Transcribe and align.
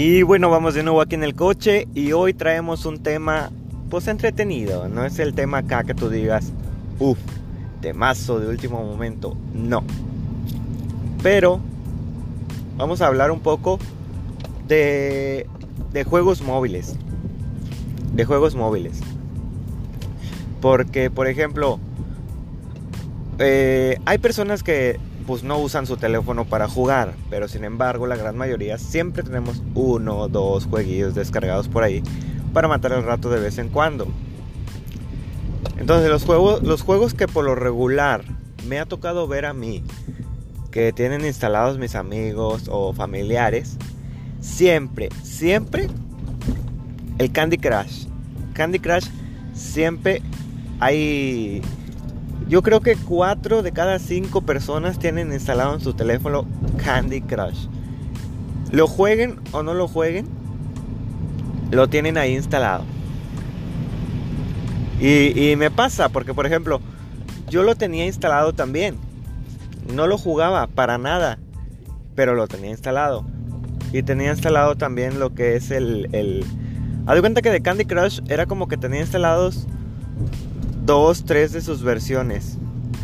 Y 0.00 0.22
bueno, 0.22 0.48
vamos 0.48 0.74
de 0.74 0.84
nuevo 0.84 1.00
aquí 1.00 1.16
en 1.16 1.24
el 1.24 1.34
coche 1.34 1.88
y 1.92 2.12
hoy 2.12 2.32
traemos 2.32 2.86
un 2.86 3.02
tema 3.02 3.50
pues 3.90 4.06
entretenido. 4.06 4.88
No 4.88 5.04
es 5.04 5.18
el 5.18 5.34
tema 5.34 5.58
acá 5.58 5.82
que 5.82 5.92
tú 5.92 6.08
digas, 6.08 6.52
uff, 7.00 7.18
temazo 7.80 8.38
de 8.38 8.46
último 8.46 8.84
momento. 8.84 9.36
No. 9.52 9.82
Pero 11.20 11.58
vamos 12.76 13.00
a 13.00 13.08
hablar 13.08 13.32
un 13.32 13.40
poco 13.40 13.80
de, 14.68 15.48
de 15.92 16.04
juegos 16.04 16.42
móviles. 16.42 16.94
De 18.14 18.24
juegos 18.24 18.54
móviles. 18.54 19.00
Porque, 20.60 21.10
por 21.10 21.26
ejemplo, 21.26 21.80
eh, 23.40 23.98
hay 24.04 24.18
personas 24.18 24.62
que 24.62 25.00
pues 25.28 25.42
no 25.42 25.58
usan 25.58 25.86
su 25.86 25.98
teléfono 25.98 26.46
para 26.46 26.68
jugar, 26.68 27.14
pero 27.28 27.48
sin 27.48 27.62
embargo 27.62 28.06
la 28.06 28.16
gran 28.16 28.34
mayoría 28.38 28.78
siempre 28.78 29.22
tenemos 29.22 29.62
uno 29.74 30.16
o 30.16 30.28
dos 30.28 30.64
jueguillos 30.64 31.14
descargados 31.14 31.68
por 31.68 31.84
ahí 31.84 32.02
para 32.54 32.66
matar 32.66 32.92
el 32.92 33.04
rato 33.04 33.28
de 33.28 33.38
vez 33.38 33.58
en 33.58 33.68
cuando. 33.68 34.08
Entonces 35.76 36.08
los 36.08 36.24
juegos, 36.24 36.62
los 36.62 36.80
juegos 36.80 37.12
que 37.12 37.28
por 37.28 37.44
lo 37.44 37.54
regular 37.54 38.24
me 38.66 38.78
ha 38.78 38.86
tocado 38.86 39.28
ver 39.28 39.44
a 39.44 39.52
mí, 39.52 39.84
que 40.70 40.94
tienen 40.94 41.26
instalados 41.26 41.76
mis 41.76 41.94
amigos 41.94 42.64
o 42.70 42.94
familiares, 42.94 43.76
siempre, 44.40 45.10
siempre 45.22 45.90
el 47.18 47.30
Candy 47.32 47.58
Crush. 47.58 48.06
Candy 48.54 48.78
Crush 48.78 49.08
siempre 49.52 50.22
hay 50.80 51.60
yo 52.48 52.62
creo 52.62 52.80
que 52.80 52.96
4 52.96 53.62
de 53.62 53.72
cada 53.72 53.98
5 53.98 54.40
personas 54.42 54.98
tienen 54.98 55.32
instalado 55.32 55.74
en 55.74 55.80
su 55.80 55.92
teléfono 55.92 56.46
Candy 56.82 57.20
Crush. 57.20 57.66
Lo 58.72 58.86
jueguen 58.86 59.38
o 59.52 59.62
no 59.62 59.74
lo 59.74 59.86
jueguen, 59.86 60.26
lo 61.70 61.88
tienen 61.88 62.16
ahí 62.16 62.34
instalado. 62.34 62.84
Y, 65.00 65.54
me 65.56 65.70
pasa, 65.70 66.08
porque 66.08 66.34
por 66.34 66.46
ejemplo, 66.46 66.80
yo 67.48 67.62
lo 67.62 67.76
tenía 67.76 68.06
instalado 68.06 68.52
también. 68.52 68.96
No 69.94 70.06
lo 70.06 70.18
jugaba 70.18 70.66
para 70.66 70.98
nada, 70.98 71.38
pero 72.14 72.34
lo 72.34 72.48
tenía 72.48 72.70
instalado. 72.70 73.24
Y 73.92 74.02
tenía 74.02 74.32
instalado 74.32 74.74
también 74.76 75.20
lo 75.20 75.34
que 75.34 75.54
es 75.54 75.70
el... 75.70 76.08
el... 76.12 76.44
Haz 77.06 77.14
de 77.14 77.20
cuenta 77.20 77.42
que 77.42 77.50
de 77.50 77.62
Candy 77.62 77.84
Crush 77.84 78.20
era 78.28 78.46
como 78.46 78.68
que 78.68 78.76
tenía 78.76 79.00
instalados 79.00 79.66
dos, 80.88 81.24
tres 81.24 81.52
de 81.52 81.60
sus 81.60 81.82
versiones. 81.82 82.56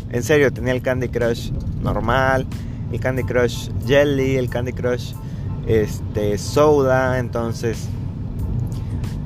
En 0.09 0.23
serio, 0.23 0.51
tenía 0.51 0.73
el 0.73 0.81
Candy 0.81 1.07
Crush 1.07 1.51
normal, 1.83 2.47
el 2.91 2.99
Candy 2.99 3.23
Crush 3.23 3.69
Jelly, 3.85 4.37
el 4.37 4.49
Candy 4.49 4.73
Crush 4.73 5.13
este, 5.67 6.39
Soda. 6.39 7.19
Entonces, 7.19 7.87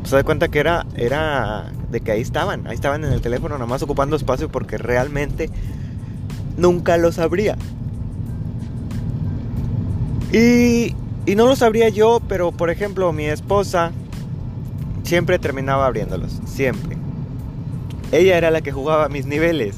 se 0.03 0.13
da 0.13 0.23
cuenta 0.25 0.49
que 0.49 0.59
era, 0.59 0.85
era 0.97 1.71
de 1.89 2.01
que 2.01 2.11
ahí 2.11 2.19
estaban, 2.19 2.67
ahí 2.67 2.75
estaban 2.75 3.05
en 3.05 3.13
el 3.13 3.21
teléfono, 3.21 3.55
nada 3.55 3.65
más 3.65 3.81
ocupando 3.81 4.17
espacio 4.17 4.49
porque 4.49 4.77
realmente 4.77 5.49
nunca 6.57 6.97
lo 6.97 7.13
sabría. 7.13 7.55
Y, 10.33 10.95
y 11.25 11.35
no 11.37 11.45
lo 11.45 11.55
sabría 11.55 11.87
yo, 11.87 12.21
pero 12.27 12.51
por 12.51 12.69
ejemplo, 12.69 13.13
mi 13.13 13.23
esposa 13.23 13.93
siempre 15.03 15.39
terminaba 15.39 15.85
abriéndolos, 15.85 16.41
siempre. 16.45 16.98
Ella 18.11 18.37
era 18.37 18.51
la 18.51 18.61
que 18.61 18.71
jugaba 18.71 19.07
mis 19.09 19.25
niveles, 19.25 19.77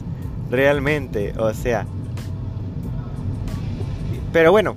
realmente, 0.49 1.33
o 1.37 1.53
sea. 1.53 1.85
Pero 4.31 4.51
bueno, 4.51 4.75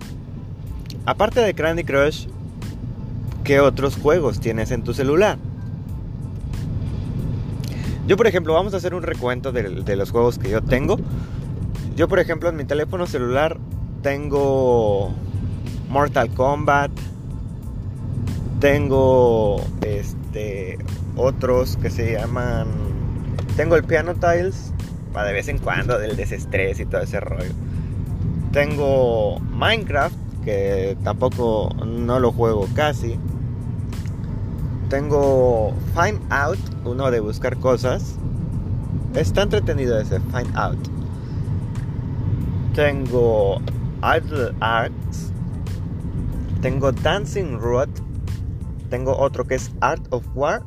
aparte 1.07 1.41
de 1.41 1.55
Candy 1.55 1.85
Crush, 1.85 2.27
¿qué 3.45 3.61
otros 3.61 3.97
juegos 3.97 4.41
tienes 4.41 4.73
en 4.73 4.83
tu 4.83 4.93
celular? 4.93 5.39
Yo, 8.07 8.17
por 8.17 8.27
ejemplo, 8.27 8.53
vamos 8.53 8.75
a 8.75 8.77
hacer 8.77 8.95
un 8.95 9.03
recuento 9.03 9.51
de, 9.51 9.97
los 9.97 10.11
juegos 10.11 10.39
que 10.39 10.51
yo 10.51 10.61
tengo. 10.61 10.99
Yo, 11.97 12.07
por 12.09 12.19
ejemplo, 12.19 12.49
en 12.49 12.57
mi 12.57 12.65
teléfono 12.65 13.07
celular 13.07 13.57
tengo 14.03 15.15
Mortal 15.89 16.29
Kombat. 16.35 16.91
Tengo 18.61 19.63
este 19.83 20.79
otros 21.17 21.77
que 21.77 21.91
se 21.91 22.13
llaman 22.13 22.67
tengo 23.57 23.77
el 23.77 23.85
Piano 23.85 24.15
Tiles 24.15 24.73
para 25.13 25.29
de 25.29 25.35
vez 25.35 25.49
en 25.49 25.59
cuando 25.59 25.99
del 25.99 26.17
desestrés 26.17 26.81
y 26.81 26.87
todo 26.87 27.03
ese 27.03 27.21
rollo. 27.21 27.53
Tengo 28.53 29.39
Minecraft, 29.41 30.17
que 30.45 30.97
tampoco 31.05 31.71
no 31.87 32.19
lo 32.19 32.33
juego 32.33 32.69
casi. 32.75 33.19
Tengo 34.89 35.73
Find 35.95 36.21
Out, 36.31 36.59
uno 36.85 37.11
de 37.11 37.21
buscar 37.21 37.57
cosas. 37.59 38.17
Está 39.15 39.43
entretenido 39.43 39.99
ese 40.01 40.21
Find 40.21 40.57
Out. 40.57 40.79
Tengo 42.75 43.61
Idle 44.03 44.53
Arts. 44.61 45.33
Tengo 46.61 46.91
Dancing 46.91 47.59
Road. 47.59 47.89
Tengo 48.91 49.17
otro 49.17 49.45
que 49.45 49.55
es 49.55 49.71
Art 49.81 50.05
of 50.11 50.25
War 50.35 50.63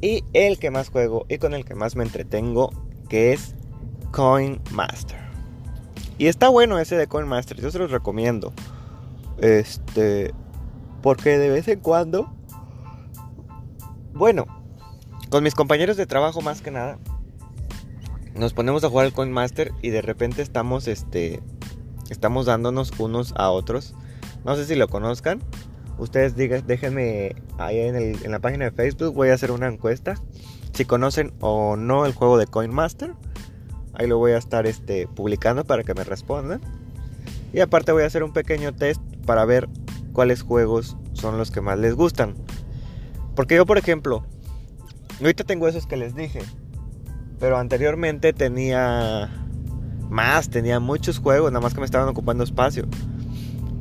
y 0.00 0.24
el 0.32 0.58
que 0.58 0.70
más 0.70 0.88
juego 0.88 1.26
y 1.28 1.38
con 1.38 1.54
el 1.54 1.64
que 1.64 1.74
más 1.74 1.96
me 1.96 2.04
entretengo, 2.04 2.70
que 3.08 3.32
es 3.32 3.54
Coin 4.12 4.60
Master. 4.70 5.18
Y 6.18 6.26
está 6.26 6.48
bueno 6.48 6.78
ese 6.78 6.96
de 6.96 7.06
Coin 7.06 7.26
Master, 7.26 7.60
yo 7.60 7.70
se 7.70 7.78
los 7.78 7.90
recomiendo. 7.90 8.52
Este, 9.38 10.34
porque 11.02 11.38
de 11.38 11.48
vez 11.48 11.66
en 11.68 11.80
cuando, 11.80 12.30
bueno, 14.12 14.46
con 15.30 15.42
mis 15.42 15.54
compañeros 15.54 15.96
de 15.96 16.06
trabajo 16.06 16.40
más 16.42 16.60
que 16.60 16.70
nada, 16.70 16.98
nos 18.34 18.52
ponemos 18.52 18.84
a 18.84 18.88
jugar 18.88 19.06
al 19.06 19.12
Coin 19.12 19.32
Master 19.32 19.72
y 19.82 19.90
de 19.90 20.02
repente 20.02 20.42
estamos, 20.42 20.88
este, 20.88 21.40
estamos 22.10 22.46
dándonos 22.46 22.92
unos 22.98 23.32
a 23.36 23.50
otros. 23.50 23.94
No 24.44 24.56
sé 24.56 24.66
si 24.66 24.74
lo 24.74 24.88
conozcan. 24.88 25.40
Ustedes 26.00 26.34
digan, 26.34 26.66
déjenme 26.66 27.36
ahí 27.58 27.78
en, 27.78 28.32
la 28.32 28.38
página 28.38 28.64
de 28.64 28.70
Facebook, 28.70 29.14
voy 29.14 29.28
a 29.28 29.34
hacer 29.34 29.50
una 29.50 29.68
encuesta. 29.68 30.14
Si 30.72 30.86
conocen 30.86 31.34
o 31.40 31.76
no 31.76 32.06
el 32.06 32.14
juego 32.14 32.38
de 32.38 32.46
Coin 32.46 32.72
Master, 32.72 33.12
ahí 33.92 34.06
lo 34.06 34.16
voy 34.16 34.32
a 34.32 34.38
estar 34.38 34.66
este, 34.66 35.06
publicando 35.06 35.64
para 35.64 35.84
que 35.84 35.92
me 35.92 36.02
respondan. 36.02 36.62
Y 37.52 37.60
aparte 37.60 37.92
voy 37.92 38.04
a 38.04 38.06
hacer 38.06 38.24
un 38.24 38.32
pequeño 38.32 38.74
test 38.74 39.02
para 39.26 39.44
ver 39.44 39.68
cuáles 40.14 40.40
juegos 40.40 40.96
son 41.12 41.36
los 41.36 41.50
que 41.50 41.60
más 41.60 41.78
les 41.78 41.94
gustan. 41.94 42.34
Porque 43.36 43.56
yo, 43.56 43.66
por 43.66 43.76
ejemplo, 43.76 44.24
ahorita 45.20 45.44
tengo 45.44 45.68
esos 45.68 45.86
que 45.86 45.98
les 45.98 46.14
dije. 46.14 46.40
Pero 47.38 47.58
anteriormente 47.58 48.32
tenía 48.32 49.30
más, 50.08 50.48
tenía 50.48 50.80
muchos 50.80 51.18
juegos, 51.18 51.52
nada 51.52 51.62
más 51.62 51.74
que 51.74 51.80
me 51.80 51.86
estaban 51.86 52.08
ocupando 52.08 52.42
espacio. 52.42 52.86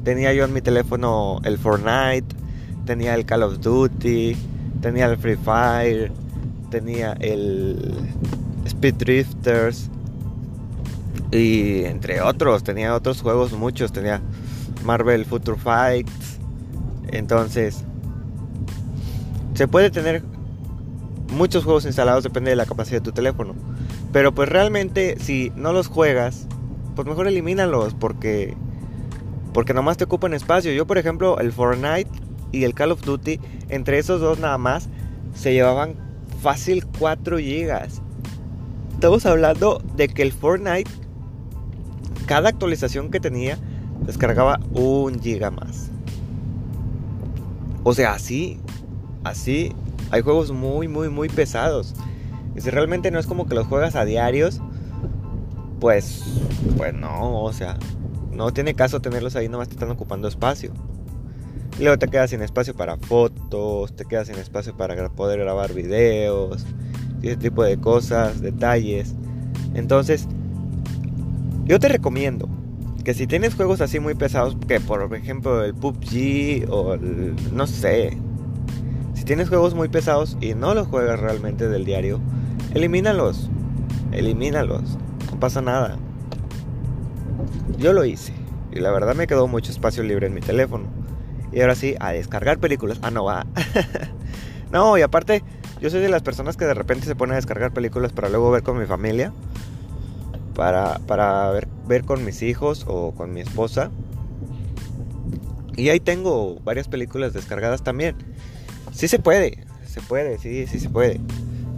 Tenía 0.10 0.34
yo 0.34 0.44
en 0.44 0.54
mi 0.54 0.62
teléfono 0.62 1.40
el 1.44 1.60
Fortnite, 1.60 2.36
tenía 2.84 3.14
el 3.14 3.28
Call 3.28 3.44
of 3.44 3.60
Duty, 3.60 4.36
tenía 4.82 5.06
el 5.06 5.18
Free 5.18 5.36
Fire, 5.36 6.12
tenía 6.72 7.14
el 7.20 7.96
Speed 8.66 8.96
Drifters 8.96 9.92
y 11.32 11.84
entre 11.84 12.22
otros, 12.22 12.64
tenía 12.64 12.96
otros 12.96 13.22
juegos 13.22 13.54
muchos, 13.54 13.92
tenía 13.92 14.20
Marvel 14.84 15.26
Future 15.26 15.60
Fights. 15.60 16.40
Entonces, 17.10 17.84
se 19.54 19.68
puede 19.68 19.92
tener 19.92 20.24
muchos 21.32 21.64
juegos 21.64 21.86
instalados, 21.86 22.24
depende 22.24 22.50
de 22.50 22.56
la 22.56 22.66
capacidad 22.66 23.00
de 23.00 23.06
tu 23.06 23.12
teléfono. 23.12 23.54
Pero 24.12 24.34
pues 24.34 24.50
realmente 24.50 25.18
si 25.20 25.52
no 25.56 25.72
los 25.72 25.86
juegas, 25.86 26.48
pues 26.96 27.08
mejor 27.08 27.28
elimínalos 27.28 27.94
porque 27.94 28.58
porque 29.54 29.74
nomás 29.74 29.98
te 29.98 30.04
ocupan 30.04 30.34
espacio. 30.34 30.72
Yo, 30.72 30.86
por 30.86 30.98
ejemplo, 30.98 31.40
el 31.40 31.52
Fortnite 31.52 32.10
y 32.52 32.64
el 32.64 32.74
Call 32.74 32.92
of 32.92 33.02
Duty, 33.04 33.40
entre 33.70 34.00
esos 34.00 34.22
dos 34.22 34.40
nada 34.40 34.58
más, 34.58 34.90
se 35.34 35.54
llevaban 35.54 35.96
fácil 36.42 36.86
4 37.00 37.38
gigas. 37.40 38.02
Estamos 38.94 39.26
hablando 39.26 39.82
de 39.96 40.08
que 40.10 40.22
el 40.22 40.32
Fortnite, 40.32 40.90
cada 42.26 42.50
actualización 42.50 43.12
que 43.12 43.20
tenía, 43.20 43.58
descargaba 44.06 44.60
un 44.74 45.20
giga 45.22 45.52
más. 45.52 45.90
O 47.84 47.94
sea, 47.94 48.14
así, 48.14 48.60
así, 49.24 49.74
hay 50.12 50.22
juegos 50.22 50.52
muy, 50.52 50.88
muy, 50.88 51.10
muy 51.10 51.30
pesados. 51.30 51.96
Y 52.56 52.62
si 52.62 52.70
realmente 52.70 53.10
no 53.12 53.20
es 53.20 53.26
como 53.26 53.48
que 53.48 53.56
los 53.56 53.68
juegas 53.68 53.96
a 53.96 54.06
diarios, 54.06 54.62
pues, 55.80 56.24
pues 56.78 56.94
no, 56.94 57.42
o 57.42 57.54
sea, 57.54 57.78
no 58.40 58.54
tiene 58.54 58.74
caso 58.74 59.02
tenerlos 59.02 59.36
ahí, 59.36 59.50
nomás 59.50 59.68
te 59.68 59.74
están 59.74 59.92
ocupando 59.92 60.30
espacio. 60.30 60.72
Y 61.78 61.84
luego 61.84 62.00
te 62.00 62.08
quedas 62.08 62.30
sin 62.30 62.42
espacio 62.42 62.74
para 62.74 62.96
fotos, 62.96 63.94
te 63.98 64.06
quedas 64.06 64.28
sin 64.28 64.38
espacio 64.38 64.78
para 64.78 65.10
poder 65.10 65.42
grabar 65.42 65.74
videos, 65.74 66.66
ese 67.22 67.36
tipo 67.36 67.66
de 67.66 67.78
cosas, 67.82 68.40
detalles. 68.40 69.14
Entonces, 69.74 70.26
yo 71.66 71.82
te 71.82 71.90
recomiendo 71.90 72.48
que 73.04 73.14
si 73.14 73.28
tienes 73.28 73.56
juegos 73.56 73.82
así 73.82 74.00
muy 74.00 74.16
pesados, 74.16 74.56
que 74.70 74.80
por 74.80 75.14
ejemplo 75.14 75.62
el 75.62 75.76
PUBG 75.76 76.72
o 76.72 76.96
no 77.52 77.68
sé, 77.68 78.18
si 79.16 79.26
tienes 79.26 79.50
juegos 79.50 79.76
muy 79.76 79.90
pesados 79.90 80.38
y 80.40 80.54
no 80.54 80.74
los 80.74 80.88
juegas 80.88 81.20
realmente 81.20 81.68
del 81.68 81.84
diario, 81.84 82.22
elimínalos, 82.74 83.50
elimínalos, 84.14 84.98
no 85.30 85.40
pasa 85.42 85.62
nada. 85.62 85.98
Yo 87.78 87.94
lo 87.94 88.06
hice 88.06 88.34
y 88.72 88.80
la 88.80 88.92
verdad 88.92 89.16
me 89.16 89.28
quedó 89.28 89.48
mucho 89.48 89.72
espacio 89.72 90.04
libre 90.04 90.28
en 90.28 90.34
mi 90.34 90.42
teléfono. 90.42 90.86
Y 91.52 91.62
ahora 91.62 91.76
sí, 91.76 91.96
a 92.00 92.12
descargar 92.12 92.60
películas. 92.60 93.00
Ah, 93.02 93.12
no 93.12 93.24
va. 93.24 93.46
no, 94.72 94.98
y 94.98 95.02
aparte, 95.02 95.44
yo 95.82 95.90
soy 95.90 96.00
de 96.00 96.10
las 96.10 96.22
personas 96.22 96.58
que 96.58 96.66
de 96.66 96.74
repente 96.74 97.06
se 97.06 97.16
pone 97.16 97.34
a 97.34 97.36
descargar 97.38 97.74
películas 97.74 98.14
para 98.14 98.30
luego 98.30 98.52
ver 98.52 98.64
con 98.64 98.78
mi 98.78 98.86
familia. 98.86 99.34
Para, 100.54 101.00
para 101.08 101.50
ver, 101.52 101.68
ver 101.88 102.04
con 102.04 102.24
mis 102.24 102.42
hijos 102.42 102.86
o 102.88 103.14
con 103.14 103.34
mi 103.34 103.42
esposa. 103.42 103.90
Y 105.76 105.90
ahí 105.90 106.00
tengo 106.00 106.60
varias 106.64 106.88
películas 106.88 107.34
descargadas 107.34 107.84
también. 107.84 108.16
Sí 108.92 109.08
se 109.08 109.18
puede, 109.18 109.66
se 109.88 110.02
puede, 110.02 110.38
sí, 110.38 110.68
sí 110.68 110.80
se 110.80 110.90
puede. 110.90 111.22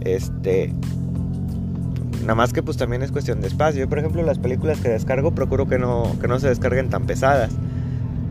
Este. 0.00 0.74
Nada 2.22 2.36
más 2.36 2.52
que 2.52 2.62
pues 2.62 2.76
también 2.76 3.02
es 3.02 3.10
cuestión 3.10 3.40
de 3.40 3.48
espacio. 3.48 3.80
Yo, 3.80 3.88
por 3.88 3.98
ejemplo, 3.98 4.22
las 4.22 4.38
películas 4.38 4.80
que 4.80 4.88
descargo 4.88 5.32
procuro 5.32 5.66
que 5.66 5.78
no, 5.78 6.16
que 6.20 6.28
no 6.28 6.38
se 6.38 6.48
descarguen 6.48 6.88
tan 6.88 7.04
pesadas. 7.04 7.50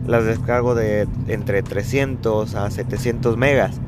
Las 0.06 0.24
descargo 0.24 0.74
de 0.74 1.06
entre 1.28 1.62
300 1.62 2.54
a 2.54 2.70
700 2.70 3.36
megas. 3.36 3.80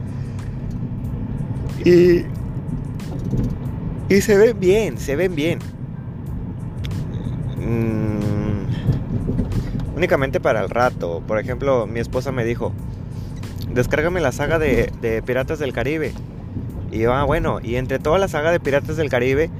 Y, 1.84 2.24
y 4.08 4.20
se 4.20 4.36
ven 4.36 4.60
bien, 4.60 4.98
se 4.98 5.16
ven 5.16 5.34
bien. 5.34 5.58
Mm, 7.56 8.14
únicamente 9.96 10.38
para 10.38 10.60
el 10.60 10.68
rato. 10.68 11.22
Por 11.26 11.38
ejemplo, 11.38 11.86
mi 11.86 12.00
esposa 12.00 12.30
me 12.30 12.44
dijo, 12.44 12.72
descárgame 13.72 14.20
la 14.20 14.32
saga 14.32 14.58
de, 14.58 14.92
de 15.00 15.22
Piratas 15.22 15.58
del 15.58 15.72
Caribe. 15.72 16.12
Y 16.92 16.98
yo, 16.98 17.14
ah, 17.14 17.24
bueno, 17.24 17.58
y 17.62 17.76
entre 17.76 17.98
toda 17.98 18.18
la 18.18 18.28
saga 18.28 18.52
de 18.52 18.60
Piratas 18.60 18.98
del 18.98 19.08
Caribe 19.08 19.50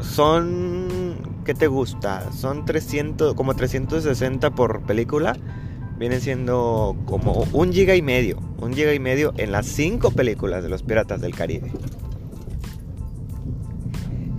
son... 0.00 1.16
¿Qué 1.44 1.54
te 1.54 1.66
gusta? 1.66 2.30
Son 2.32 2.64
300, 2.64 3.34
como 3.34 3.54
360 3.54 4.50
por 4.50 4.82
película. 4.82 5.36
Vienen 5.98 6.20
siendo 6.20 6.96
como 7.06 7.46
un 7.52 7.72
giga 7.72 7.96
y 7.96 8.02
medio. 8.02 8.38
Un 8.60 8.74
giga 8.74 8.92
y 8.92 8.98
medio 8.98 9.32
en 9.36 9.52
las 9.52 9.66
cinco 9.66 10.10
películas 10.10 10.62
de 10.62 10.68
los 10.68 10.82
Piratas 10.82 11.20
del 11.20 11.34
Caribe. 11.34 11.72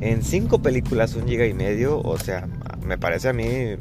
En 0.02 0.24
cinco 0.24 0.62
películas 0.62 1.16
un 1.16 1.28
giga 1.28 1.46
y 1.46 1.54
medio, 1.54 2.00
o 2.00 2.18
sea, 2.18 2.48
me 2.86 2.98
parece 2.98 3.30
a 3.30 3.34
mí 3.34 3.76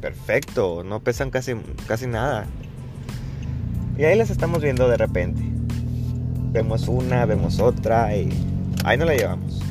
perfecto. 0.00 0.82
No 0.82 1.00
pesan 1.00 1.30
casi, 1.30 1.54
casi 1.86 2.06
nada. 2.06 2.46
Y 3.96 4.04
ahí 4.04 4.16
las 4.16 4.30
estamos 4.30 4.62
viendo 4.62 4.88
de 4.88 4.96
repente. 4.96 5.42
Vemos 6.52 6.88
una, 6.88 7.26
vemos 7.26 7.60
otra 7.60 8.16
y 8.16 8.30
ahí 8.84 8.96
no 8.96 9.04
la 9.04 9.14
llevamos. 9.14 9.69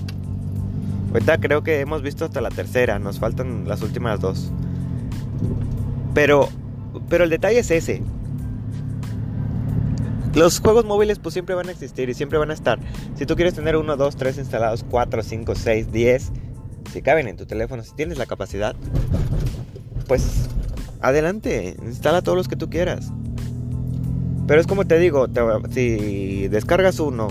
Ahorita 1.11 1.39
creo 1.39 1.63
que 1.63 1.79
hemos 1.79 2.01
visto 2.03 2.25
hasta 2.25 2.39
la 2.39 2.49
tercera, 2.49 2.99
nos 2.99 3.19
faltan 3.19 3.67
las 3.67 3.81
últimas 3.81 4.19
dos. 4.19 4.51
Pero, 6.13 6.49
pero 7.09 7.23
el 7.23 7.29
detalle 7.29 7.59
es 7.59 7.71
ese. 7.71 8.03
Los 10.35 10.59
juegos 10.59 10.85
móviles 10.85 11.17
pues 11.17 11.33
siempre 11.33 11.55
van 11.55 11.67
a 11.67 11.71
existir 11.71 12.09
y 12.09 12.13
siempre 12.13 12.37
van 12.37 12.51
a 12.51 12.53
estar. 12.53 12.79
Si 13.15 13.25
tú 13.25 13.35
quieres 13.35 13.55
tener 13.55 13.75
uno, 13.75 13.97
dos, 13.97 14.15
tres 14.15 14.37
instalados, 14.37 14.85
cuatro, 14.87 15.23
cinco, 15.23 15.55
seis, 15.55 15.91
diez, 15.91 16.31
si 16.93 17.01
caben 17.01 17.27
en 17.27 17.37
tu 17.37 17.47
teléfono, 17.47 17.83
si 17.83 17.95
tienes 17.95 18.19
la 18.19 18.27
capacidad, 18.27 18.75
pues 20.07 20.47
adelante, 21.01 21.75
instala 21.83 22.21
todos 22.21 22.37
los 22.37 22.47
que 22.47 22.55
tú 22.55 22.69
quieras. 22.69 23.11
Pero 24.45 24.61
es 24.61 24.67
como 24.67 24.85
te 24.85 24.99
digo, 24.99 25.27
si 25.71 26.47
descargas 26.47 26.99
uno 26.99 27.29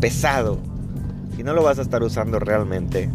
pesado 0.00 0.69
y 1.40 1.42
no 1.42 1.54
lo 1.54 1.62
vas 1.62 1.78
a 1.78 1.82
estar 1.82 2.02
usando 2.02 2.38
realmente, 2.38 3.08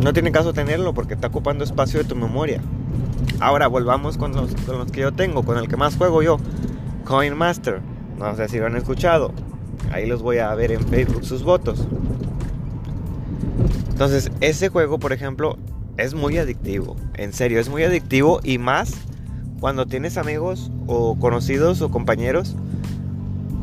no 0.00 0.12
tiene 0.12 0.30
caso 0.30 0.52
tenerlo 0.52 0.94
porque 0.94 1.14
está 1.14 1.26
ocupando 1.26 1.64
espacio 1.64 1.98
de 1.98 2.04
tu 2.04 2.14
memoria. 2.14 2.60
Ahora 3.40 3.66
volvamos 3.66 4.16
con 4.16 4.36
los, 4.36 4.54
con 4.64 4.78
los 4.78 4.92
que 4.92 5.00
yo 5.00 5.12
tengo, 5.12 5.42
con 5.42 5.58
el 5.58 5.66
que 5.66 5.76
más 5.76 5.96
juego 5.96 6.22
yo, 6.22 6.38
Coin 7.04 7.36
Master. 7.36 7.80
No 8.18 8.36
sé 8.36 8.48
si 8.48 8.58
lo 8.58 8.66
han 8.66 8.76
escuchado. 8.76 9.32
Ahí 9.92 10.06
los 10.06 10.22
voy 10.22 10.38
a 10.38 10.54
ver 10.54 10.70
en 10.70 10.80
Facebook 10.86 11.24
sus 11.24 11.42
votos. 11.42 11.88
Entonces, 13.90 14.30
ese 14.40 14.68
juego, 14.68 15.00
por 15.00 15.12
ejemplo, 15.12 15.58
es 15.96 16.14
muy 16.14 16.38
adictivo. 16.38 16.94
En 17.14 17.32
serio, 17.32 17.58
es 17.58 17.68
muy 17.68 17.82
adictivo 17.82 18.38
y 18.44 18.58
más 18.58 18.94
cuando 19.58 19.86
tienes 19.86 20.18
amigos 20.18 20.70
o 20.86 21.18
conocidos 21.18 21.82
o 21.82 21.90
compañeros 21.90 22.54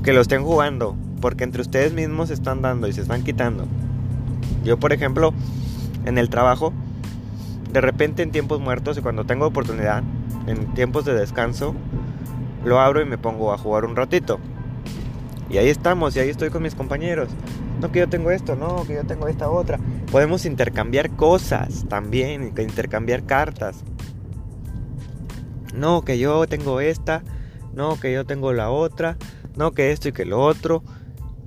que 0.03 0.11
lo 0.11 0.19
estén 0.19 0.44
jugando, 0.44 0.97
porque 1.21 1.44
entre 1.44 1.62
ustedes 1.62 1.94
mismos 1.94 2.27
se 2.27 2.33
están 2.33 2.62
dando 2.62 2.88
y 2.88 2.94
se 2.94 3.01
están 3.01 3.23
quitando. 3.23 3.65
Yo, 4.63 4.77
por 4.77 4.91
ejemplo, 4.91 5.33
en 6.06 6.18
el 6.18 6.29
trabajo, 6.29 6.73
de 7.71 7.81
repente 7.81 8.23
en 8.23 8.31
tiempos 8.31 8.59
muertos 8.59 8.97
y 8.97 9.01
cuando 9.01 9.25
tengo 9.25 9.45
oportunidad, 9.45 10.03
en 10.47 10.73
tiempos 10.73 11.06
de 11.06 11.13
descanso, 11.13 11.75
lo 12.65 12.79
abro 12.79 13.01
y 13.01 13.06
me 13.06 13.18
pongo 13.18 13.53
a 13.53 13.57
jugar 13.57 13.85
un 13.85 13.95
ratito. 13.95 14.39
Y 15.50 15.57
ahí 15.57 15.69
estamos, 15.69 16.15
y 16.15 16.19
ahí 16.19 16.29
estoy 16.29 16.50
con 16.50 16.63
mis 16.63 16.75
compañeros. 16.75 17.29
No 17.79 17.91
que 17.91 18.00
yo 18.00 18.09
tengo 18.09 18.31
esto, 18.31 18.56
no, 18.56 18.85
que 18.85 18.94
yo 18.94 19.03
tengo 19.06 19.27
esta 19.27 19.50
otra. 19.50 19.79
Podemos 20.12 20.45
intercambiar 20.45 21.09
cosas 21.12 21.85
también, 21.89 22.53
intercambiar 22.57 23.25
cartas. 23.25 23.83
No, 25.73 26.03
que 26.03 26.19
yo 26.19 26.45
tengo 26.47 26.79
esta. 26.79 27.23
No, 27.73 28.00
que 28.00 28.13
yo 28.13 28.25
tengo 28.25 28.53
la 28.53 28.69
otra. 28.69 29.18
No, 29.56 29.71
que 29.71 29.91
esto 29.91 30.09
y 30.09 30.12
que 30.12 30.25
lo 30.25 30.41
otro. 30.41 30.83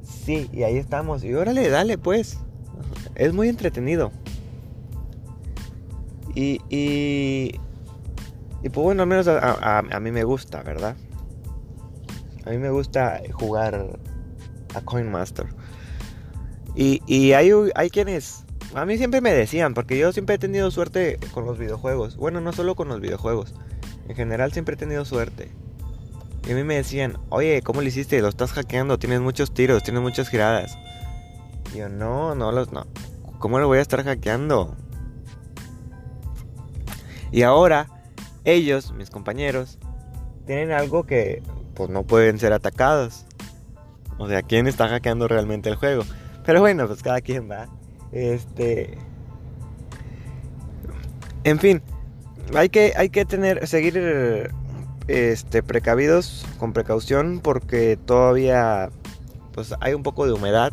Sí, 0.05 0.49
y 0.53 0.62
ahí 0.62 0.77
estamos. 0.77 1.25
Y 1.25 1.35
órale, 1.35 1.69
dale 1.69 1.99
pues. 1.99 2.39
Es 3.15 3.33
muy 3.33 3.49
entretenido. 3.49 4.12
Y, 6.35 6.61
y, 6.69 7.61
y 8.62 8.69
pues 8.69 8.85
bueno, 8.85 9.03
al 9.03 9.09
menos 9.09 9.29
a, 9.29 10.01
mí 10.01 10.11
me 10.11 10.25
gusta, 10.25 10.62
¿verdad? 10.62 10.97
A 12.45 12.51
mí 12.51 12.59
me 12.59 12.71
gusta 12.71 13.23
jugar 13.33 13.99
a 14.75 14.81
Coin 14.81 15.11
Master. 15.11 15.47
Y, 16.75 17.03
y 17.07 17.33
hay, 17.33 17.50
hay 17.75 17.91
quienes... 17.91 18.45
A 18.75 18.85
mí 18.85 18.99
siempre 18.99 19.21
me 19.21 19.33
decían, 19.33 19.73
porque 19.73 19.97
yo 19.97 20.12
siempre 20.12 20.35
he 20.35 20.39
tenido 20.39 20.71
suerte 20.73 21.19
con 21.33 21.47
los 21.47 21.59
videojuegos. 21.59 22.17
Bueno, 22.17 22.40
no 22.40 22.52
solo 22.52 22.75
con 22.75 22.88
los 22.88 23.00
videojuegos. 23.00 23.55
En 24.09 24.17
general 24.17 24.52
siempre 24.52 24.75
he 24.75 24.78
tenido 24.78 25.05
suerte. 25.05 25.52
Y 26.47 26.53
a 26.53 26.55
mí 26.55 26.63
me 26.63 26.77
decían, 26.77 27.19
oye, 27.31 27.63
¿cómo 27.63 27.81
lo 27.81 27.89
hiciste? 27.89 28.21
Lo 28.21 28.29
estás 28.29 28.53
hackeando, 28.53 28.99
tienes 28.99 29.21
muchos 29.21 29.55
tiros, 29.55 29.83
tienes 29.83 30.03
muchas 30.03 30.29
giradas. 30.29 30.77
Y 31.73 31.79
yo, 31.79 31.89
no, 31.89 32.35
no 32.35 32.53
los, 32.53 32.71
no. 32.71 32.87
¿Cómo 33.39 33.59
lo 33.59 33.67
voy 33.67 33.79
a 33.79 33.83
estar 33.83 34.05
hackeando? 34.05 34.77
Y 37.33 37.43
ahora, 37.43 37.89
ellos, 38.45 38.93
mis 38.93 39.11
compañeros, 39.11 39.79
tienen 40.47 40.71
algo 40.71 41.05
que, 41.05 41.43
pues 41.75 41.89
no 41.89 42.03
pueden 42.05 42.39
ser 42.39 42.53
atacados. 42.53 43.25
O 44.19 44.29
sea, 44.29 44.43
¿quién 44.43 44.67
está 44.67 44.89
hackeando 44.89 45.29
realmente 45.29 45.71
el 45.71 45.77
juego? 45.77 46.05
Pero 46.45 46.61
bueno, 46.61 46.87
pues 46.87 47.03
cada 47.03 47.21
quien 47.21 47.51
va. 47.51 47.69
Este. 48.13 48.99
En 51.43 51.59
fin, 51.59 51.83
hay 52.55 52.69
que, 52.69 52.93
hay 52.97 53.09
que 53.09 53.25
tener, 53.25 53.67
seguir 53.67 54.53
este, 55.08 55.62
precavidos, 55.62 56.46
con 56.58 56.73
precaución, 56.73 57.40
porque 57.42 57.96
todavía 57.96 58.90
pues, 59.52 59.75
hay 59.80 59.94
un 59.94 60.02
poco 60.02 60.26
de 60.26 60.32
humedad. 60.32 60.73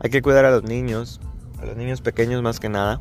Hay 0.00 0.10
que 0.10 0.22
cuidar 0.22 0.44
a 0.44 0.50
los 0.50 0.62
niños, 0.62 1.20
a 1.60 1.66
los 1.66 1.76
niños 1.76 2.00
pequeños 2.00 2.42
más 2.42 2.60
que 2.60 2.68
nada, 2.68 3.00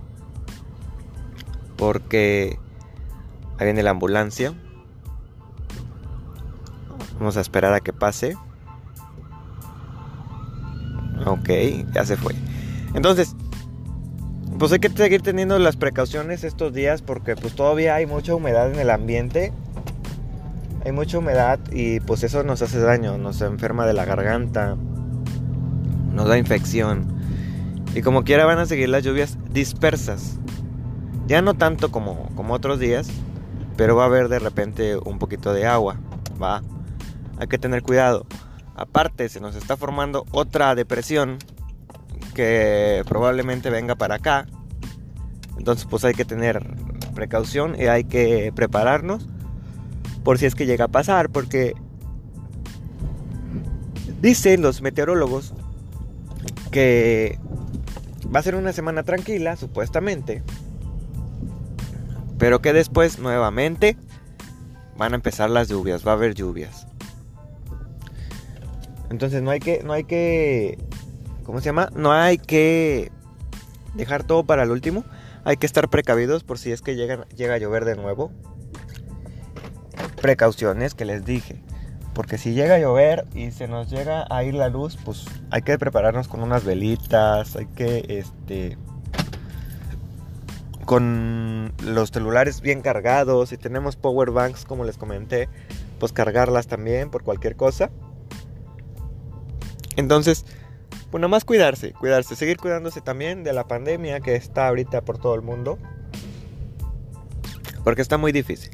porque 1.78 2.58
ahí 3.58 3.66
viene 3.66 3.84
la 3.84 3.92
ambulancia. 3.92 4.54
Vamos 7.20 7.38
a 7.38 7.42
esperar 7.42 7.74
a 7.74 7.80
que 7.80 7.94
pase. 7.94 8.36
Ok, 11.26 11.50
ya 11.94 12.06
se 12.06 12.18
fue. 12.18 12.36
Entonces, 12.94 13.36
pues 14.58 14.72
hay 14.72 14.80
que 14.80 14.90
seguir 14.90 15.22
teniendo 15.22 15.58
las 15.60 15.76
precauciones 15.76 16.44
estos 16.44 16.74
días 16.74 17.02
porque 17.02 17.36
pues 17.36 17.56
todavía 17.56 17.96
hay 17.96 18.06
mucha 18.06 18.36
humedad 18.36 18.72
en 18.72 18.80
el 18.80 18.90
ambiente. 18.90 19.52
Hay 20.86 20.92
mucha 20.92 21.18
humedad 21.18 21.60
y 21.72 22.00
pues 22.00 22.24
eso 22.24 22.44
nos 22.44 22.62
hace 22.62 22.80
daño, 22.80 23.18
nos 23.18 23.42
enferma 23.42 23.88
de 23.88 23.94
la 23.94 24.06
garganta, 24.06 24.78
nos 26.14 26.28
da 26.28 26.38
infección. 26.38 27.08
Y 27.96 28.04
como 28.04 28.24
quiera 28.24 28.46
van 28.46 28.60
a 28.60 28.68
seguir 28.68 28.90
las 28.90 29.04
lluvias 29.04 29.40
dispersas. 29.50 30.38
Ya 31.26 31.42
no 31.42 31.56
tanto 31.56 31.90
como, 31.90 32.30
como 32.36 32.54
otros 32.54 32.78
días, 32.80 33.10
pero 33.76 33.96
va 33.96 34.04
a 34.04 34.06
haber 34.06 34.30
de 34.30 34.38
repente 34.38 34.96
un 34.96 35.18
poquito 35.18 35.54
de 35.54 35.66
agua. 35.66 35.98
Va. 36.40 36.62
Hay 37.40 37.48
que 37.48 37.58
tener 37.58 37.82
cuidado. 37.82 38.28
Aparte, 38.76 39.28
se 39.28 39.40
nos 39.40 39.56
está 39.56 39.78
formando 39.78 40.28
otra 40.30 40.76
depresión 40.76 41.40
que 42.36 43.02
probablemente 43.08 43.72
venga 43.72 43.96
para 43.96 44.16
acá. 44.16 44.46
Entonces 45.58 45.88
pues 45.90 46.06
hay 46.06 46.14
que 46.14 46.26
tener 46.26 46.64
precaución 47.16 47.76
y 47.76 47.86
hay 47.86 48.04
que 48.04 48.54
prepararnos 48.56 49.28
por 50.26 50.40
si 50.40 50.48
es 50.48 50.56
que 50.56 50.66
llega 50.66 50.86
a 50.86 50.90
pasar, 50.90 51.30
porque 51.30 51.76
dicen 54.22 54.64
los 54.64 54.82
meteorólogos 54.82 55.54
que 56.72 57.38
va 58.36 58.40
a 58.40 58.44
ser 58.44 58.56
una 58.56 58.74
semana 58.74 59.04
tranquila, 59.04 59.56
supuestamente, 59.56 60.42
pero 62.40 62.60
que 62.60 62.74
después 62.74 63.20
nuevamente 63.20 63.98
van 64.98 65.14
a 65.14 65.16
empezar 65.16 65.52
las 65.52 65.70
lluvias, 65.70 66.06
va 66.06 66.12
a 66.12 66.16
haber 66.16 66.34
lluvias. 66.34 66.88
Entonces 69.12 69.44
no 69.44 69.52
hay 69.52 69.60
que, 69.60 69.84
no 69.84 69.94
hay 69.94 70.06
que, 70.06 70.80
¿cómo 71.44 71.60
se 71.60 71.66
llama? 71.66 71.92
No 71.96 72.12
hay 72.12 72.40
que 72.40 73.12
dejar 73.94 74.24
todo 74.24 74.44
para 74.44 74.64
el 74.64 74.72
último. 74.72 75.06
Hay 75.44 75.58
que 75.58 75.68
estar 75.68 75.88
precavidos 75.88 76.44
por 76.44 76.58
si 76.58 76.72
es 76.72 76.82
que 76.82 76.96
llega, 76.96 77.28
llega 77.36 77.54
a 77.54 77.58
llover 77.60 77.86
de 77.86 77.96
nuevo. 77.96 78.32
Precauciones 80.26 80.96
que 80.96 81.06
les 81.06 81.24
dije. 81.24 81.62
Porque 82.16 82.40
si 82.40 82.56
llega 82.56 82.74
a 82.74 82.80
llover 82.80 83.28
y 83.36 83.52
se 83.52 83.68
nos 83.68 83.92
llega 83.92 84.26
a 84.32 84.44
ir 84.44 84.56
la 84.56 84.70
luz, 84.70 84.98
pues 85.06 85.24
hay 85.52 85.62
que 85.62 85.78
prepararnos 85.78 86.28
con 86.28 86.42
unas 86.42 86.64
velitas, 86.66 87.56
hay 87.56 87.68
que, 87.68 88.04
este, 88.08 88.76
con 90.84 91.74
los 91.84 92.10
celulares 92.10 92.62
bien 92.62 92.82
cargados, 92.82 93.50
si 93.50 93.58
tenemos 93.58 93.98
power 93.98 94.32
banks 94.32 94.66
como 94.66 94.84
les 94.84 94.98
comenté, 94.98 95.48
pues 96.00 96.12
cargarlas 96.12 96.66
también 96.66 97.12
por 97.12 97.22
cualquier 97.22 97.56
cosa. 97.56 97.92
Entonces, 99.96 100.44
pues 101.12 101.22
nada 101.22 101.28
más 101.28 101.46
cuidarse, 101.46 101.94
cuidarse, 101.94 102.36
seguir 102.36 102.58
cuidándose 102.58 103.00
también 103.00 103.44
de 103.44 103.54
la 103.54 103.68
pandemia 103.68 104.22
que 104.22 104.34
está 104.34 104.70
ahorita 104.70 105.02
por 105.02 105.20
todo 105.20 105.36
el 105.36 105.44
mundo. 105.44 105.78
Porque 107.84 108.02
está 108.02 108.18
muy 108.18 108.32
difícil. 108.32 108.72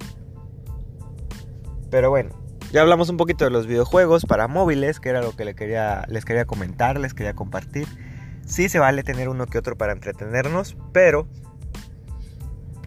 Pero 1.91 2.09
bueno, 2.09 2.31
ya 2.71 2.81
hablamos 2.81 3.09
un 3.09 3.17
poquito 3.17 3.43
de 3.43 3.51
los 3.51 3.67
videojuegos 3.67 4.25
para 4.25 4.47
móviles, 4.47 5.01
que 5.01 5.09
era 5.09 5.21
lo 5.21 5.35
que 5.35 5.43
les 5.43 5.55
quería, 5.55 6.45
comentar, 6.47 6.97
les 6.97 7.13
quería 7.13 7.33
compartir. 7.33 7.85
Sí 8.45 8.69
se 8.69 8.79
vale 8.79 9.03
tener 9.03 9.27
uno 9.27 9.45
que 9.45 9.57
otro 9.57 9.77
para 9.77 9.91
entretenernos, 9.91 10.77
pero 10.93 11.27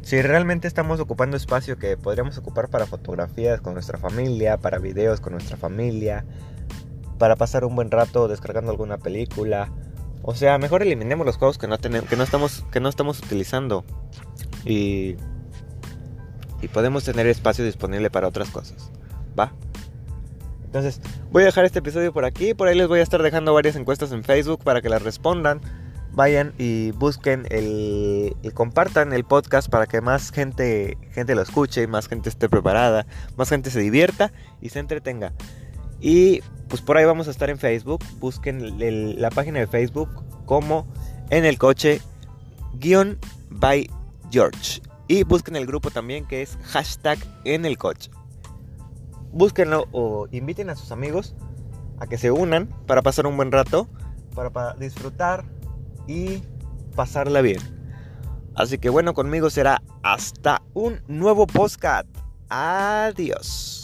si 0.01 0.23
realmente 0.23 0.69
estamos 0.69 1.01
ocupando 1.01 1.37
espacio 1.37 1.79
que 1.79 1.99
podríamos 1.99 2.39
ocupar 2.39 2.71
para 2.71 2.87
fotografías 2.87 3.61
con 3.61 3.75
nuestra 3.75 3.99
familia, 3.99 4.57
para 4.57 4.79
videos 4.79 5.21
con 5.21 5.35
nuestra 5.35 5.59
familia, 5.59 6.25
para 7.19 7.37
pasar 7.37 7.67
un 7.67 7.77
buen 7.77 7.91
rato 7.91 8.27
descargando 8.27 8.71
alguna 8.71 8.97
película. 8.97 9.71
O 10.23 10.35
sea, 10.35 10.57
mejor 10.57 10.81
eliminemos 10.81 11.27
los 11.27 11.37
juegos 11.37 11.59
que 11.59 11.69
no 11.69 11.77
tenemos, 11.77 12.09
que 12.09 12.17
no 12.17 12.23
estamos, 12.23 12.65
que 12.73 12.81
no 12.81 12.89
estamos 12.89 13.19
utilizando. 13.19 13.85
Y, 14.65 15.17
y 16.63 16.69
podemos 16.69 17.05
tener 17.05 17.27
espacio 17.27 17.67
disponible 17.67 18.09
para 18.09 18.29
otras 18.29 18.49
cosas. 18.49 18.94
¿Va? 19.39 19.53
Entonces, 20.75 21.01
voy 21.31 21.45
a 21.45 21.47
dejar 21.47 21.65
este 21.65 21.79
episodio 21.79 22.13
por 22.13 22.25
aquí. 22.25 22.53
Por 22.53 22.67
ahí 22.67 22.75
les 22.77 22.89
voy 22.89 22.99
a 22.99 23.03
estar 23.03 23.23
dejando 23.23 23.55
varias 23.55 23.77
encuestas 23.77 24.11
en 24.11 24.25
Facebook 24.25 24.65
para 24.65 24.83
que 24.83 24.89
las 24.89 25.03
respondan. 25.03 25.61
Vayan 26.11 26.53
y 26.59 26.91
busquen 26.93 27.47
el, 27.51 28.37
y 28.43 28.51
compartan 28.51 29.13
el 29.13 29.25
podcast 29.25 29.69
para 29.69 29.87
que 29.87 30.01
más 30.01 30.31
gente, 30.31 30.99
gente 31.13 31.35
lo 31.35 31.43
escuche, 31.43 31.87
más 31.87 32.09
gente 32.09 32.29
esté 32.29 32.49
preparada, 32.49 33.07
más 33.37 33.49
gente 33.49 33.71
se 33.71 33.81
divierta 33.81 34.33
y 34.61 34.71
se 34.71 34.81
entretenga. 34.81 35.33
Y 36.01 36.41
pues 36.69 36.83
por 36.83 36.97
ahí 36.97 37.05
vamos 37.05 37.29
a 37.29 37.31
estar 37.31 37.51
en 37.51 37.59
Facebook. 37.59 38.05
Busquen 38.19 39.21
la 39.21 39.31
página 39.31 39.61
de 39.61 39.67
Facebook 39.67 40.09
como 40.45 40.87
en 41.31 41.45
el 41.45 41.57
coche 41.57 42.01
guion 42.81 43.19
by 43.51 43.89
George. 44.31 44.83
Y 45.07 45.23
busquen 45.23 45.55
el 45.55 45.67
grupo 45.67 45.91
también 45.91 46.27
que 46.27 46.43
es 46.43 46.59
hashtag 46.65 47.19
en 47.45 47.65
el 47.65 47.79
coche. 47.79 48.11
Búsquenlo 49.35 49.89
o 49.91 50.29
inviten 50.31 50.71
a 50.71 50.77
sus 50.77 50.93
amigos 50.93 51.35
a 51.99 52.07
que 52.07 52.19
se 52.19 52.31
unan 52.31 52.69
para 52.87 53.03
pasar 53.03 53.27
un 53.27 53.37
buen 53.37 53.51
rato, 53.51 53.89
para, 54.35 54.75
disfrutar 54.75 55.45
y 56.07 56.43
pasarla 56.95 57.41
bien. 57.41 57.59
Así 58.55 58.79
que 58.79 58.91
bueno, 58.91 59.13
conmigo 59.13 59.51
será 59.51 59.83
hasta 60.05 60.63
un 60.73 61.03
nuevo 61.09 61.49
podcast. 61.49 62.07
Adiós. 62.49 63.84